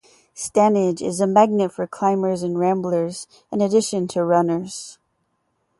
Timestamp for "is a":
0.99-1.27